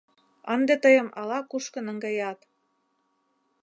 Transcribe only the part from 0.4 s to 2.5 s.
Ынде тыйым ала-кушко наҥгаят.